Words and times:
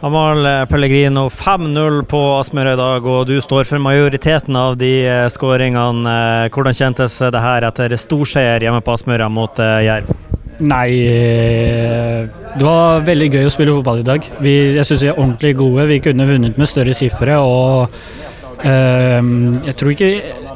Amal 0.00 0.66
Pellegrino 0.66 1.28
5-0 1.28 2.04
på 2.08 2.18
Aspmyra 2.38 2.72
i 2.72 2.76
dag, 2.80 3.04
og 3.04 3.26
du 3.28 3.34
står 3.44 3.66
for 3.68 3.82
majoriteten 3.84 4.56
av 4.56 4.78
de 4.80 4.94
eh, 5.04 5.26
skåringene. 5.28 6.08
Eh, 6.08 6.44
hvordan 6.54 6.76
kjentes 6.78 7.18
det 7.20 7.42
her 7.44 7.66
etter 7.68 7.92
storseier 8.00 8.64
hjemme 8.64 8.80
på 8.80 8.94
Aspmyra 8.96 9.28
mot 9.28 9.60
eh, 9.60 9.82
Jerv? 9.84 10.08
Nei, 10.60 10.88
det 12.56 12.64
var 12.64 13.04
veldig 13.04 13.28
gøy 13.28 13.44
å 13.48 13.52
spille 13.52 13.76
fotball 13.76 14.00
i 14.00 14.08
dag. 14.08 14.24
Vi, 14.40 14.54
jeg 14.78 14.88
syns 14.88 15.04
vi 15.04 15.12
er 15.12 15.20
ordentlig 15.20 15.52
gode. 15.60 15.86
Vi 15.92 16.00
kunne 16.04 16.28
vunnet 16.28 16.56
med 16.60 16.68
større 16.68 16.96
sifre. 16.96 17.36
og 17.40 17.92
jeg 18.60 19.74
tror 19.80 19.92
ikke 19.94 20.08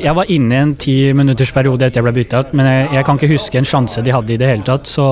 Jeg 0.02 0.14
var 0.18 0.28
inne 0.28 0.54
i 0.54 0.60
en 0.60 0.74
ti 0.76 0.94
minutters 1.16 1.52
periode 1.54 1.86
etter 1.86 2.00
jeg 2.00 2.06
ble 2.06 2.12
bytta 2.18 2.42
ut, 2.44 2.52
men 2.58 2.68
jeg, 2.68 2.88
jeg, 2.96 3.06
kan 3.06 3.20
ikke 3.20 3.30
huske 3.32 3.60
en 3.60 3.68
sjanse 3.68 4.04
de 4.04 4.12
hadde 4.12 4.34
i 4.34 4.38
det 4.40 4.50
hele 4.50 4.66
tatt. 4.66 4.90
Så 4.90 5.06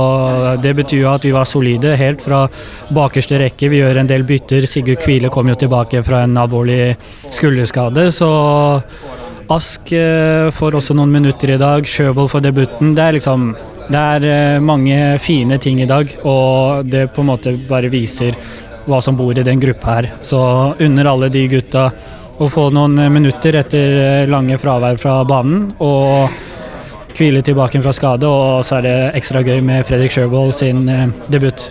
det 0.62 0.75
betyr 0.76 1.04
jo 1.04 1.11
at 1.14 1.25
vi 1.25 1.32
var 1.32 1.48
solide 1.48 1.94
helt 1.96 2.25
fra 2.25 2.44
bakerste 2.93 3.40
rekke. 3.40 3.70
Vi 3.72 3.80
gjør 3.80 4.02
en 4.02 4.11
del 4.11 4.26
bytter. 4.29 4.66
Sigurd 4.68 5.00
Kvile 5.04 5.32
kom 5.32 5.48
jo 5.48 5.58
tilbake 5.58 6.04
fra 6.04 6.25
en 6.26 6.36
alvorlig 6.43 6.94
skulderskade, 7.32 8.11
så 8.13 8.30
Ask 9.52 9.90
uh, 9.93 10.49
får 10.54 10.79
også 10.79 10.94
noen 10.96 11.13
minutter 11.13 11.54
i 11.54 11.61
dag. 11.61 11.86
Sjøvold 11.88 12.30
får 12.32 12.44
debuten. 12.46 12.94
Det 12.96 13.04
er 13.04 13.16
liksom 13.18 13.52
Det 13.88 13.99
er 13.99 14.27
uh, 14.57 14.63
mange 14.64 15.18
fine 15.21 15.58
ting 15.58 15.82
i 15.82 15.88
dag, 15.90 16.08
og 16.24 16.86
det 16.86 17.11
på 17.13 17.24
en 17.24 17.32
måte 17.32 17.57
bare 17.68 17.90
viser 17.93 18.36
hva 18.86 18.99
som 19.02 19.16
bor 19.18 19.36
i 19.36 19.44
den 19.46 19.61
gruppa 19.63 19.99
her. 19.99 20.11
Så 20.21 20.40
under 20.80 21.11
alle 21.11 21.29
de 21.32 21.46
gutta 21.50 21.90
å 22.42 22.50
få 22.50 22.68
noen 22.74 22.98
minutter 23.12 23.56
etter 23.60 23.92
eh, 23.98 24.30
lange 24.30 24.58
fravær 24.60 24.98
fra 25.00 25.20
banen. 25.28 25.70
Og 25.82 26.32
hvile 27.16 27.42
tilbake 27.44 27.82
fra 27.84 27.92
skade, 27.94 28.28
og 28.28 28.64
så 28.66 28.78
er 28.78 28.86
det 28.86 28.96
ekstra 29.20 29.42
gøy 29.44 29.60
med 29.64 29.86
Fredrik 29.86 30.14
Sjøvold 30.14 30.54
sin 30.56 30.86
eh, 30.90 31.08
debut. 31.32 31.68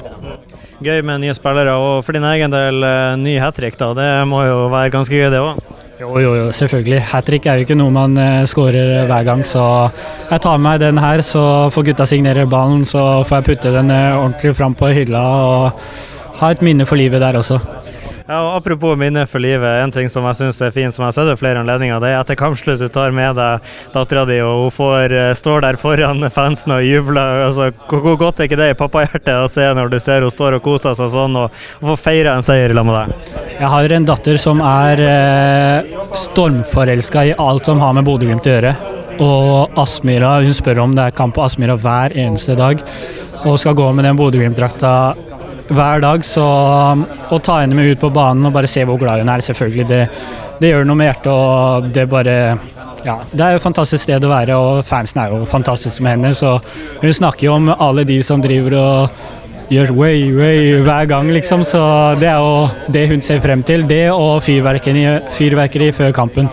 Gøy 0.81 1.03
med 1.05 1.21
nye 1.21 1.35
spillere, 1.37 1.75
og 1.77 2.05
for 2.05 2.17
din 2.17 2.25
egen 2.31 2.53
del 2.53 2.85
eh, 2.87 3.17
ny 3.21 3.35
hat 3.41 3.57
trick, 3.59 3.77
da. 3.79 3.91
Det 3.97 4.09
må 4.29 4.45
jo 4.47 4.67
være 4.71 4.93
ganske 4.93 5.17
gøy, 5.17 5.27
det 5.33 5.41
òg? 5.41 5.61
Jo, 6.01 6.13
jo, 6.17 6.31
jo, 6.39 6.45
selvfølgelig. 6.57 7.01
Hat 7.11 7.27
trick 7.29 7.45
er 7.45 7.59
jo 7.59 7.67
ikke 7.67 7.77
noe 7.77 7.93
man 7.93 8.17
skårer 8.49 9.03
hver 9.05 9.27
gang, 9.27 9.43
så 9.45 9.65
jeg 10.31 10.41
tar 10.41 10.57
med 10.57 10.65
meg 10.65 10.79
den 10.81 10.97
her. 10.97 11.21
Så 11.21 11.43
får 11.75 11.91
gutta 11.91 12.07
signere 12.09 12.47
ballen, 12.49 12.87
så 12.89 13.21
får 13.21 13.37
jeg 13.37 13.49
putte 13.51 13.75
den 13.75 13.93
ordentlig 13.93 14.55
fram 14.57 14.73
på 14.77 14.89
hylla 14.97 15.21
og 15.45 15.85
ha 16.41 16.49
et 16.49 16.65
minne 16.65 16.89
for 16.89 16.97
livet 16.97 17.21
der 17.21 17.37
også. 17.37 17.61
Ja, 18.27 18.37
og 18.45 18.57
Apropos 18.59 18.97
minner 18.99 19.25
for 19.29 19.41
livet, 19.41 19.67
en 19.83 19.91
ting 19.93 20.09
som 20.11 20.25
jeg 20.29 20.37
syns 20.37 20.59
er 20.61 20.73
fint, 20.75 20.93
som 20.93 21.03
jeg 21.03 21.09
har 21.09 21.15
sett 21.15 21.29
ved 21.31 21.39
flere 21.41 21.61
anledninger, 21.63 21.99
det 22.03 22.11
er 22.11 22.19
etter 22.19 22.37
kampslutt 22.39 22.81
du 22.81 22.87
tar 22.91 23.13
med 23.15 23.35
deg 23.39 23.71
dattera 23.95 24.25
di, 24.29 24.37
og 24.45 24.65
hun 24.65 24.75
får, 24.75 25.15
eh, 25.17 25.31
står 25.37 25.65
der 25.65 25.79
foran 25.81 26.21
fansen 26.29 26.75
og 26.75 26.85
jubler. 26.85 27.47
Altså, 27.47 27.71
hvor 27.89 28.17
godt 28.19 28.39
er 28.39 28.49
ikke 28.49 28.59
det 28.61 28.69
i 28.73 28.77
pappahjertet 28.77 29.33
å 29.33 29.49
se 29.49 29.65
når 29.77 29.91
du 29.91 29.99
ser 29.99 30.21
hun 30.21 30.33
står 30.33 30.59
og 30.59 30.65
koser 30.65 30.95
seg 30.97 31.09
sånn, 31.13 31.37
og, 31.39 31.57
og 31.81 31.93
får 31.93 32.01
feire 32.03 32.35
en 32.35 32.45
seier 32.45 32.75
sammen 32.75 32.93
med 32.93 32.99
deg? 32.99 33.33
Jeg 33.57 33.73
har 33.73 33.95
en 33.97 34.07
datter 34.11 34.41
som 34.41 34.61
er 34.65 35.03
eh, 35.07 35.97
stormforelska 36.17 37.25
i 37.31 37.35
alt 37.37 37.65
som 37.69 37.81
har 37.81 37.97
med 37.97 38.05
Bodø-Glimt 38.05 38.45
å 38.45 38.55
gjøre. 38.55 38.75
Og 39.21 39.81
Aspmyra, 39.81 40.37
hun 40.41 40.55
spør 40.55 40.85
om 40.85 40.95
det 40.97 41.09
er 41.09 41.17
kamp 41.17 41.35
på 41.35 41.43
Aspmyra 41.45 41.75
hver 41.77 42.15
eneste 42.17 42.55
dag, 42.57 42.81
og 43.41 43.57
skal 43.61 43.75
gå 43.77 43.89
med 43.97 44.05
den 44.05 44.17
Bodø-Glimt-drakta 44.17 44.93
hver 45.75 46.03
dag. 46.03 46.25
Så 46.25 46.43
å 46.43 47.41
ta 47.43 47.61
henne 47.61 47.77
med 47.77 47.91
ut 47.93 48.03
på 48.03 48.11
banen 48.13 48.47
og 48.47 48.55
bare 48.55 48.69
se 48.69 48.85
hvor 48.87 48.99
glad 49.01 49.23
hun 49.23 49.33
er, 49.33 49.43
selvfølgelig, 49.45 49.87
det, 49.89 50.03
det 50.61 50.71
gjør 50.71 50.87
noe 50.87 50.99
med 51.01 51.11
hjertet. 51.11 51.33
Og 51.33 51.91
det 51.95 52.07
bare 52.11 52.37
ja, 53.01 53.17
Det 53.31 53.41
er 53.41 53.55
jo 53.55 53.61
et 53.61 53.65
fantastisk 53.65 54.03
sted 54.05 54.23
å 54.23 54.31
være, 54.31 54.57
og 54.57 54.81
fansen 54.85 55.23
er 55.23 55.33
jo 55.33 55.45
fantastiske 55.49 56.03
med 56.05 56.17
henne. 56.17 56.33
Så 56.37 56.57
hun 57.01 57.13
snakker 57.21 57.47
jo 57.47 57.55
om 57.57 57.71
alle 57.77 58.05
de 58.07 58.19
som 58.25 58.43
driver 58.43 58.77
og 58.77 59.21
gjør 59.71 59.93
way, 59.95 60.25
way 60.35 60.81
hver 60.83 61.07
gang, 61.09 61.31
liksom. 61.31 61.63
Så 61.67 61.81
det 62.21 62.29
er 62.29 62.43
jo 62.43 62.91
det 62.91 63.07
hun 63.09 63.23
ser 63.25 63.41
frem 63.43 63.63
til. 63.63 63.87
Det 63.89 64.03
og 64.11 64.43
fyrverkeri, 64.45 65.05
fyrverkeri 65.31 65.91
før 65.95 66.13
kampen. 66.15 66.51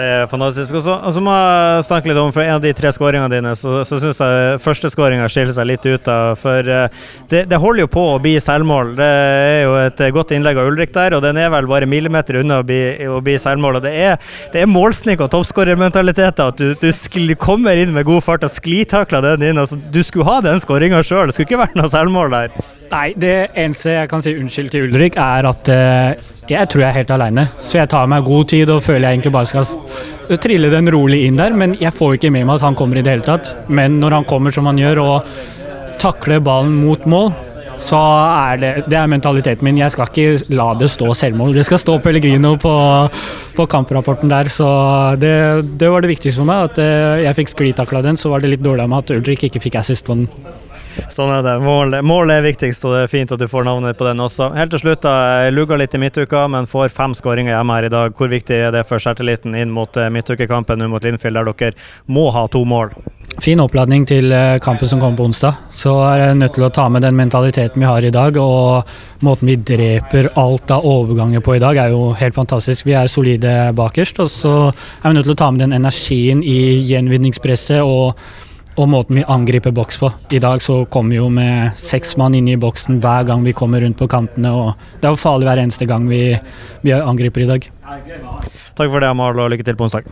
Det 0.00 0.06
er 0.08 0.28
fantastisk. 0.30 0.76
Og 0.80 1.12
så 1.12 1.22
må 1.22 1.34
jeg 1.34 1.84
snakke 1.88 2.10
litt 2.10 2.20
om 2.20 2.32
for 2.32 2.44
en 2.44 2.56
av 2.56 2.62
de 2.64 2.72
tre 2.76 2.92
skåringene 2.94 3.28
dine, 3.32 3.52
så, 3.58 3.82
så 3.86 3.98
syns 4.00 4.20
jeg 4.22 4.60
førsteskåringa 4.64 5.28
skiller 5.30 5.56
seg 5.56 5.68
litt 5.68 5.84
ut. 5.86 6.08
av, 6.08 6.38
For 6.40 6.64
eh, 6.64 7.02
det, 7.32 7.44
det, 7.50 7.58
holder 7.60 7.84
jo 7.84 7.90
på 7.92 8.06
å 8.14 8.18
bli 8.22 8.36
selvmål. 8.40 8.94
Det 8.98 9.10
er 9.10 9.60
jo 9.66 9.76
et 9.82 10.02
godt 10.16 10.32
innlegg 10.36 10.60
av 10.60 10.70
Ulrik 10.70 10.94
der, 10.96 11.18
og 11.18 11.24
den 11.24 11.40
er 11.40 11.52
vel 11.52 11.68
bare 11.70 11.88
millimeter 11.90 12.40
unna 12.40 12.62
å 12.62 12.66
bli, 12.66 12.80
å 13.10 13.20
bli 13.24 13.36
selvmål. 13.40 13.80
og 13.80 13.86
Det 13.88 13.94
er, 14.06 14.32
det 14.54 14.64
er 14.64 14.70
målsnik 14.70 15.20
og 15.20 15.32
toppskårermentalitet 15.34 16.44
at 16.46 16.60
du, 16.60 16.72
du 16.80 17.34
kommer 17.40 17.76
inn 17.76 17.92
med 17.96 18.08
god 18.08 18.24
fart 18.24 18.46
og 18.46 18.52
sklitakler 18.52 19.24
den 19.26 19.50
inn. 19.50 19.60
Altså, 19.60 19.76
du 19.76 20.00
skulle 20.06 20.28
ha 20.30 20.40
den 20.44 20.60
skåringa 20.62 21.04
sjøl, 21.04 21.28
det 21.28 21.36
skulle 21.36 21.50
ikke 21.50 21.64
vært 21.66 21.80
noe 21.80 21.92
selvmål 21.92 22.36
der. 22.38 22.60
Nei, 22.90 23.12
det 23.20 23.34
eneste 23.54 23.92
jeg 23.94 24.10
kan 24.10 24.22
si 24.24 24.34
unnskyld 24.34 24.72
til 24.72 24.88
Ulrik, 24.88 25.14
er 25.20 25.46
at 25.46 25.68
uh, 25.70 26.30
jeg 26.50 26.66
tror 26.72 26.82
jeg 26.82 26.88
er 26.88 26.96
helt 26.96 27.10
aleine. 27.14 27.44
Så 27.62 27.78
jeg 27.78 27.90
tar 27.92 28.08
meg 28.10 28.24
god 28.26 28.48
tid 28.50 28.70
og 28.74 28.82
føler 28.82 29.06
jeg 29.06 29.20
egentlig 29.20 29.32
bare 29.36 29.46
skal 29.46 29.68
trille 30.40 30.70
den 30.72 30.90
rolig 30.92 31.24
inn 31.26 31.40
der. 31.40 31.54
Men 31.56 31.76
jeg 31.80 31.94
får 31.96 32.18
ikke 32.18 32.32
med 32.34 32.46
meg 32.48 32.58
at 32.58 32.66
han 32.68 32.78
kommer 32.78 33.00
i 33.00 33.04
det 33.06 33.16
hele 33.16 33.26
tatt. 33.26 33.54
Men 33.68 34.00
når 34.02 34.20
han 34.20 34.28
kommer 34.30 34.54
som 34.54 34.68
han 34.70 34.80
gjør 34.80 35.02
og 35.04 35.32
takler 36.00 36.40
ballen 36.40 36.78
mot 36.80 37.04
mål, 37.10 37.32
så 37.80 37.98
er 37.98 38.60
det, 38.60 38.72
det 38.92 38.98
er 39.00 39.10
mentaliteten 39.10 39.64
min. 39.64 39.80
Jeg 39.80 39.94
skal 39.94 40.10
ikke 40.10 40.54
la 40.54 40.70
det 40.78 40.90
stå 40.92 41.10
selvmål. 41.16 41.54
Det 41.56 41.64
skal 41.68 41.80
stå 41.80 41.96
Pellegrino 42.04 42.54
på, 42.60 42.74
på 43.56 43.68
kamprapporten 43.72 44.32
der. 44.32 44.50
Så 44.52 44.68
det, 45.20 45.34
det, 45.80 45.88
var 45.90 46.04
det 46.04 46.12
viktigste 46.12 46.42
for 46.42 46.50
meg. 46.50 46.70
At 46.70 46.80
eh, 46.82 47.24
jeg 47.24 47.38
fikk 47.40 47.54
sklitakla 47.54 48.04
den. 48.04 48.20
Så 48.20 48.32
var 48.32 48.44
det 48.44 48.52
litt 48.54 48.64
dårlig 48.64 48.84
av 48.84 48.92
meg 48.92 49.04
at 49.04 49.14
Ulrik 49.16 49.48
ikke 49.48 49.62
fikk 49.64 49.80
assist 49.80 50.06
på 50.06 50.18
den. 50.18 50.28
Sånn 51.08 51.30
er 51.32 51.44
det. 51.46 51.54
Målet, 51.62 52.04
målet 52.04 52.40
er 52.40 52.44
viktigst, 52.44 52.84
og 52.84 52.96
det 52.96 53.04
er 53.06 53.12
fint 53.12 53.32
at 53.32 53.40
du 53.40 53.46
får 53.48 53.64
navnet 53.64 53.96
på 53.96 54.04
den 54.04 54.20
også. 54.20 54.50
Helt 54.58 54.74
til 54.74 54.82
slutt, 54.82 55.04
da. 55.06 55.48
Lugga 55.54 55.78
litt 55.80 55.94
i 55.96 56.02
midtuka, 56.02 56.44
men 56.52 56.68
får 56.68 56.92
fem 56.92 57.14
skåringer 57.16 57.54
hjemme 57.54 57.78
her 57.78 57.88
i 57.88 57.92
dag. 57.94 58.12
Hvor 58.18 58.30
viktig 58.32 58.58
er 58.58 58.74
det 58.74 58.84
for 58.90 59.02
selvtilliten 59.02 59.56
inn 59.56 59.72
mot 59.72 59.96
midtukekampen 60.12 60.82
nå 60.82 60.90
mot 60.92 61.06
Linfield, 61.06 61.40
der 61.40 61.52
dere 61.54 61.88
må 62.10 62.28
ha 62.34 62.44
to 62.50 62.66
mål? 62.68 62.92
Fin 63.38 63.60
oppladning 63.62 64.02
til 64.08 64.32
eh, 64.34 64.58
kampen 64.60 64.88
som 64.90 65.00
kommer 65.00 65.20
på 65.20 65.28
onsdag. 65.30 65.62
Så 65.72 65.94
er 66.04 66.24
jeg 66.24 66.40
nødt 66.40 66.54
til 66.58 66.66
å 66.66 66.72
ta 66.74 66.88
med 66.92 67.04
den 67.06 67.16
mentaliteten 67.16 67.80
vi 67.80 67.88
har 67.88 68.04
i 68.04 68.12
dag. 68.12 68.36
Og 68.36 69.24
måten 69.24 69.48
vi 69.48 69.56
dreper 69.56 70.32
alt 70.40 70.72
av 70.74 70.84
overganger 70.84 71.44
på 71.44 71.56
i 71.56 71.62
dag, 71.62 71.78
er 71.78 71.94
jo 71.94 72.10
helt 72.18 72.36
fantastisk. 72.36 72.88
Vi 72.88 72.98
er 72.98 73.08
solide 73.08 73.54
bakerst, 73.78 74.20
og 74.20 74.28
så 74.32 74.54
er 74.68 75.08
vi 75.08 75.16
nødt 75.16 75.30
til 75.30 75.36
å 75.38 75.40
ta 75.40 75.50
med 75.54 75.64
den 75.64 75.78
energien 75.78 76.44
i 76.44 76.60
gjenvinningspresset. 76.90 77.80
og 77.84 78.18
og 78.80 78.88
måten 78.88 79.18
vi 79.18 79.24
angriper 79.28 79.74
boks 79.74 79.98
på. 80.00 80.08
I 80.32 80.38
dag 80.40 80.62
så 80.62 80.84
kommer 80.88 81.12
vi 81.12 81.18
jo 81.18 81.28
med 81.28 81.76
seks 81.76 82.14
mann 82.16 82.36
inne 82.38 82.54
i 82.54 82.60
boksen 82.60 83.00
hver 83.02 83.26
gang 83.28 83.44
vi 83.44 83.52
kommer 83.56 83.82
rundt 83.84 83.98
på 83.98 84.08
kantene. 84.08 84.52
og 84.54 85.00
Det 85.00 85.08
er 85.08 85.16
jo 85.16 85.20
farlig 85.20 85.50
hver 85.50 85.64
eneste 85.66 85.88
gang 85.90 86.08
vi, 86.08 86.22
vi 86.86 86.96
angriper 86.96 87.44
i 87.44 87.50
dag. 87.50 87.70
Takk 88.78 88.86
for 88.88 89.00
det, 89.02 89.10
Amal, 89.10 89.36
og 89.42 89.50
lykke 89.52 89.66
til 89.66 89.76
på 89.76 89.90
onsdag. 89.90 90.06